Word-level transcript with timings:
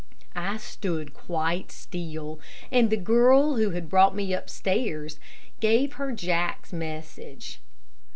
I 0.35 0.57
stood 0.57 1.13
quite 1.13 1.71
still, 1.71 2.39
and 2.71 2.89
the 2.89 2.97
girl 2.97 3.57
who 3.57 3.69
had 3.69 3.87
brought 3.87 4.15
me 4.15 4.33
upstairs, 4.33 5.19
gave 5.59 5.93
her 5.93 6.11
Jack's 6.11 6.73
message. 6.73 7.59